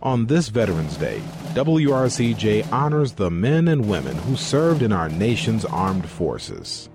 On 0.00 0.26
this 0.26 0.48
Veterans 0.48 0.96
Day, 0.96 1.20
WRCJ 1.54 2.72
honors 2.72 3.14
the 3.14 3.32
men 3.32 3.66
and 3.66 3.88
women 3.88 4.16
who 4.18 4.36
served 4.36 4.82
in 4.82 4.92
our 4.92 5.08
nation's 5.08 5.64
armed 5.64 6.08
forces. 6.08 6.88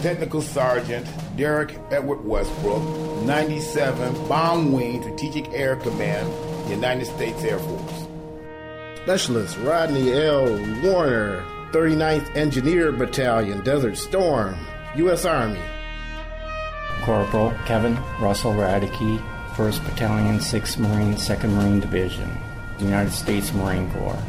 Technical 0.00 0.40
Sergeant 0.40 1.08
Derek 1.36 1.76
Edward 1.90 2.24
Westbrook, 2.24 3.24
97 3.24 4.28
Bomb 4.28 4.70
Wing 4.70 5.02
Strategic 5.02 5.48
Air 5.52 5.74
Command, 5.74 6.32
United 6.70 7.06
States 7.06 7.42
Air 7.42 7.58
Force. 7.58 8.06
Specialist 9.02 9.58
Rodney 9.58 10.12
L. 10.12 10.46
Warner, 10.84 11.42
39th 11.72 12.36
Engineer 12.36 12.92
Battalion, 12.92 13.60
Desert 13.64 13.98
Storm, 13.98 14.56
U.S. 14.94 15.24
Army. 15.24 15.60
Corporal 17.02 17.52
Kevin 17.66 17.96
Russell 18.20 18.52
Radicke, 18.52 19.20
1st 19.58 19.84
Battalion, 19.86 20.38
6th 20.38 20.78
Marine, 20.78 21.14
2nd 21.14 21.52
Marine 21.56 21.80
Division, 21.80 22.30
United 22.78 23.10
States 23.10 23.52
Marine 23.52 23.90
Corps. 23.90 24.22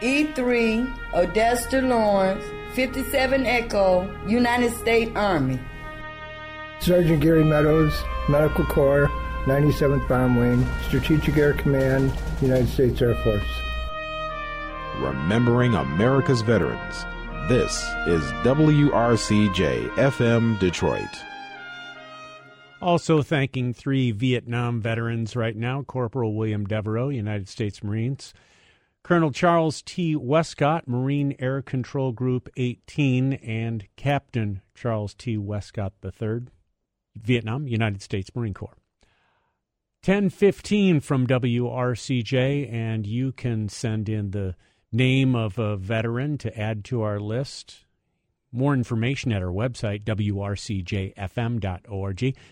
E3 0.00 0.86
Odessa 1.12 1.80
Lawrence, 1.80 2.44
57 2.74 3.44
Echo, 3.44 4.08
United 4.28 4.72
States 4.72 5.10
Army. 5.16 5.58
Sergeant 6.78 7.20
Gary 7.20 7.42
Meadows, 7.42 7.92
Medical 8.28 8.64
Corps, 8.66 9.08
97th 9.46 10.06
Bomb 10.06 10.36
Wing, 10.36 10.64
Strategic 10.86 11.36
Air 11.36 11.54
Command, 11.54 12.12
United 12.40 12.68
States 12.68 13.02
Air 13.02 13.16
Force. 13.24 13.42
Remembering 14.98 15.74
America's 15.74 16.42
veterans. 16.42 17.04
This 17.48 17.82
is 18.06 18.22
WRCJ 18.44 19.88
FM 19.96 20.60
Detroit. 20.60 21.31
Also 22.82 23.22
thanking 23.22 23.72
three 23.72 24.10
Vietnam 24.10 24.80
veterans 24.80 25.36
right 25.36 25.54
now 25.54 25.84
Corporal 25.84 26.34
William 26.34 26.66
Devereaux, 26.66 27.10
United 27.10 27.48
States 27.48 27.80
Marines, 27.80 28.34
Colonel 29.04 29.30
Charles 29.30 29.82
T. 29.82 30.16
Westcott, 30.16 30.88
Marine 30.88 31.36
Air 31.38 31.62
Control 31.62 32.10
Group 32.10 32.48
18, 32.56 33.34
and 33.34 33.86
Captain 33.94 34.62
Charles 34.74 35.14
T. 35.14 35.38
Westcott 35.38 35.92
III, 36.04 36.46
Vietnam, 37.14 37.68
United 37.68 38.02
States 38.02 38.30
Marine 38.34 38.52
Corps. 38.52 38.76
1015 40.04 40.98
from 40.98 41.28
WRCJ, 41.28 42.68
and 42.68 43.06
you 43.06 43.30
can 43.30 43.68
send 43.68 44.08
in 44.08 44.32
the 44.32 44.56
name 44.90 45.36
of 45.36 45.56
a 45.56 45.76
veteran 45.76 46.36
to 46.38 46.58
add 46.58 46.84
to 46.86 47.02
our 47.02 47.20
list. 47.20 47.84
More 48.52 48.74
information 48.74 49.32
at 49.32 49.42
our 49.42 49.48
website, 49.48 50.04
wrcjfm.org. 50.04 51.16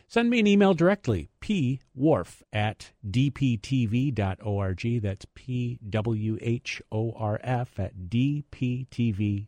Send 0.09 0.31
me 0.31 0.41
an 0.41 0.47
email 0.47 0.73
directly, 0.73 1.29
pwhorf 1.43 2.43
at 2.53 2.93
dptv.org. 3.06 5.03
That's 5.03 5.27
P 5.34 5.78
W 5.89 6.39
H 6.41 6.81
O 6.91 7.12
R 7.12 7.39
F 7.43 7.78
at 7.78 7.95
dptv.org. 8.09 9.47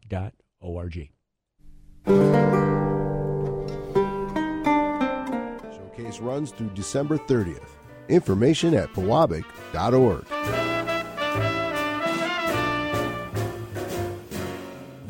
Showcase 5.73 6.21
runs 6.21 6.51
through 6.51 6.71
December 6.75 7.17
30th. 7.17 7.71
Information 8.09 8.75
at 8.75 8.93
pewabic.org. 8.93 10.82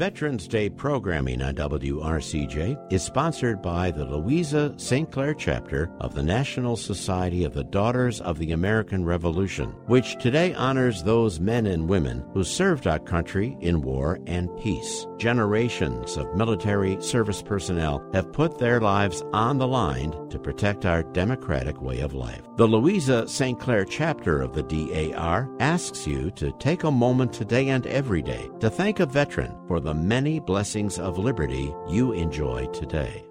Veterans 0.03 0.49
Day 0.49 0.69
programming 0.69 1.41
on 1.43 1.55
WRCJ 1.55 2.93
is 2.93 3.05
sponsored 3.05 3.63
by 3.63 3.93
the 3.93 4.05
Louisa 4.05 4.75
St. 4.77 5.09
Clair 5.13 5.33
chapter 5.33 5.93
of 6.01 6.17
the 6.17 6.25
National 6.25 6.77
Society 6.77 7.45
of 7.45 7.55
the 7.55 7.63
Daughters 7.63 8.21
of 8.23 8.41
the 8.41 8.51
American 8.51 9.05
Revolution, 9.05 9.69
which 9.87 10.19
today 10.19 10.55
honors 10.55 11.05
those 11.05 11.39
men 11.39 11.67
and 11.67 11.89
women 11.89 12.25
who 12.33 12.43
served 12.43 12.89
our 12.89 12.99
country 12.99 13.57
in 13.61 13.81
war 13.81 14.19
and 14.27 14.51
peace. 14.59 15.07
Generations 15.19 16.17
of 16.17 16.35
military 16.35 17.01
service 17.01 17.41
personnel 17.41 18.05
have 18.13 18.33
put 18.33 18.59
their 18.59 18.81
lives 18.81 19.23
on 19.33 19.59
the 19.59 19.69
line 19.69 20.11
to 20.31 20.39
protect 20.41 20.85
our 20.85 21.05
democratic 21.05 21.81
way 21.81 22.01
of 22.01 22.13
life. 22.13 22.43
The 22.57 22.67
Louisa 22.67 23.29
St. 23.29 23.61
Clair 23.61 23.85
chapter 23.85 24.43
of 24.43 24.53
the 24.53 24.65
DAR 24.65 25.49
asks 25.61 26.09
you 26.09 26.33
to 26.33 26.51
take 26.59 26.83
a 26.83 26.91
moment 26.91 27.33
today 27.33 27.69
and 27.69 27.87
every 27.87 28.21
day 28.21 28.51
to 28.59 28.69
thank 28.69 28.99
a 28.99 29.07
veteran 29.07 29.57
for 29.69 29.79
the 29.79 29.92
many 29.95 30.41
blessings 30.41 30.99
of 30.99 31.19
liberty 31.19 31.75
you 31.89 32.13
enjoy 32.13 32.67
today. 32.67 33.25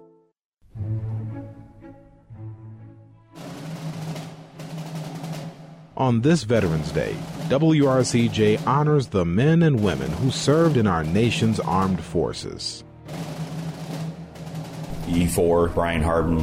On 5.96 6.20
this 6.20 6.42
Veterans 6.42 6.90
Day, 6.90 7.14
WRCJ 7.48 8.66
honors 8.66 9.08
the 9.08 9.24
men 9.24 9.62
and 9.62 9.84
women 9.84 10.10
who 10.10 10.30
served 10.30 10.76
in 10.76 10.86
our 10.86 11.04
nation's 11.04 11.60
armed 11.60 12.02
forces. 12.02 12.82
E4, 15.06 15.74
Brian 15.74 16.02
Harden, 16.02 16.40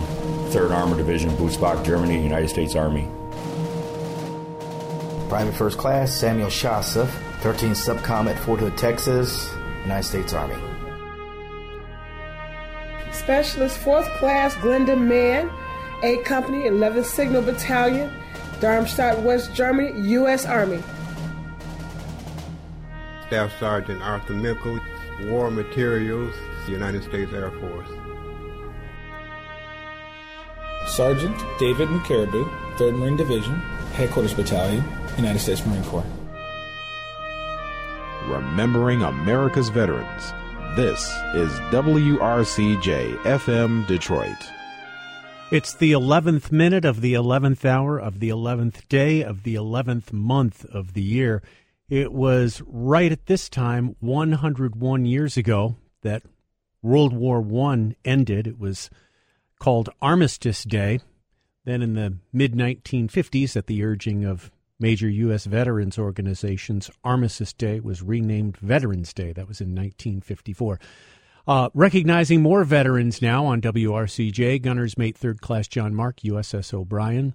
3rd 0.51 0.71
Armored 0.71 0.97
Division, 0.97 1.31
Butzbach, 1.31 1.83
Germany, 1.83 2.21
United 2.23 2.49
States 2.49 2.75
Army. 2.75 3.07
Private 5.29 5.55
First 5.55 5.77
Class 5.77 6.13
Samuel 6.13 6.49
Shasov, 6.49 7.07
13th 7.41 7.75
SUPCOM 7.75 8.27
at 8.27 8.37
Fort 8.39 8.59
Hood, 8.59 8.77
Texas, 8.77 9.51
United 9.89 10.07
States 10.07 10.33
Army. 10.33 10.55
Specialist 13.11 13.79
4th 13.79 14.07
Class 14.19 14.53
Glenda 14.55 14.95
Mann, 14.95 15.49
A 16.03 16.17
Company, 16.23 16.69
11th 16.69 17.05
Signal 17.05 17.41
Battalion, 17.41 18.13
Darmstadt, 18.59 19.19
West 19.23 19.51
Germany, 19.55 19.99
U.S. 20.09 20.45
Army. 20.45 20.83
Staff 23.25 23.51
Sergeant 23.59 23.99
Arthur 24.03 24.33
Mickle, 24.33 24.79
War 25.23 25.49
Materials, 25.49 26.35
United 26.67 27.03
States 27.03 27.33
Air 27.33 27.49
Force. 27.49 27.89
Sergeant 30.85 31.35
David 31.57 31.89
McCaribou, 31.89 32.47
3rd 32.77 32.99
Marine 32.99 33.17
Division, 33.17 33.55
Headquarters 33.93 34.35
Battalion, 34.35 34.83
United 35.17 35.39
States 35.39 35.65
Marine 35.65 35.83
Corps. 35.85 36.05
Remembering 38.29 39.01
America's 39.01 39.69
veterans. 39.69 40.33
This 40.75 41.01
is 41.33 41.49
WRCJ 41.71 43.17
FM 43.23 43.87
Detroit. 43.87 44.37
It's 45.51 45.73
the 45.73 45.93
11th 45.93 46.51
minute 46.51 46.85
of 46.85 47.01
the 47.01 47.15
11th 47.15 47.65
hour 47.65 47.99
of 47.99 48.19
the 48.19 48.29
11th 48.29 48.87
day 48.87 49.23
of 49.23 49.41
the 49.41 49.55
11th 49.55 50.13
month 50.13 50.63
of 50.65 50.93
the 50.93 51.01
year. 51.01 51.41
It 51.89 52.13
was 52.13 52.61
right 52.67 53.11
at 53.11 53.25
this 53.25 53.49
time, 53.49 53.95
101 53.99 55.05
years 55.05 55.35
ago, 55.35 55.77
that 56.03 56.21
World 56.83 57.13
War 57.13 57.43
I 57.71 57.95
ended. 58.05 58.45
It 58.45 58.59
was 58.59 58.91
called 59.59 59.89
Armistice 60.03 60.63
Day. 60.63 60.99
Then 61.65 61.81
in 61.81 61.95
the 61.95 62.17
mid 62.31 62.53
1950s, 62.53 63.57
at 63.57 63.65
the 63.65 63.83
urging 63.83 64.23
of 64.23 64.51
major 64.79 65.09
U.S. 65.09 65.45
veterans 65.45 65.97
organizations, 65.97 66.89
Armistice 67.03 67.53
Day 67.53 67.79
was 67.79 68.01
renamed 68.01 68.57
Veterans 68.57 69.13
Day. 69.13 69.33
That 69.33 69.47
was 69.47 69.61
in 69.61 69.69
1954. 69.69 70.79
Uh, 71.47 71.69
recognizing 71.73 72.41
more 72.41 72.63
veterans 72.63 73.21
now 73.21 73.45
on 73.45 73.61
WRCJ, 73.61 74.61
Gunner's 74.61 74.97
Mate 74.97 75.17
Third 75.17 75.41
Class 75.41 75.67
John 75.67 75.95
Mark, 75.95 76.17
USS 76.17 76.73
O'Brien, 76.73 77.33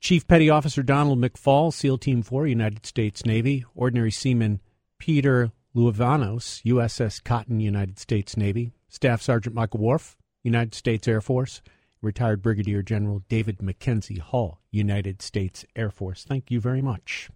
Chief 0.00 0.26
Petty 0.26 0.50
Officer 0.50 0.82
Donald 0.82 1.18
McFall, 1.18 1.72
SEAL 1.72 1.98
Team 1.98 2.22
4, 2.22 2.46
United 2.46 2.84
States 2.84 3.24
Navy, 3.24 3.64
Ordinary 3.74 4.10
Seaman 4.10 4.60
Peter 4.98 5.52
Luavanos, 5.74 6.62
USS 6.64 7.22
Cotten, 7.22 7.60
United 7.60 7.98
States 7.98 8.36
Navy, 8.36 8.72
Staff 8.88 9.22
Sergeant 9.22 9.54
Michael 9.54 9.80
Worf, 9.80 10.16
United 10.42 10.74
States 10.74 11.08
Air 11.08 11.22
Force, 11.22 11.62
retired 12.04 12.42
Brigadier 12.42 12.82
General 12.82 13.22
David 13.28 13.62
Mackenzie 13.62 14.18
Hall, 14.18 14.60
United 14.70 15.22
States 15.22 15.64
Air 15.74 15.90
Force. 15.90 16.24
Thank 16.24 16.50
you 16.50 16.60
very 16.60 16.82
much. 16.82 17.30